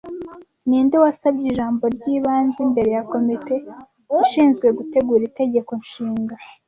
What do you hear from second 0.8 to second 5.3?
wasabye Ijambo ry'ibanze imbere ya Komite ishinzwe gutegura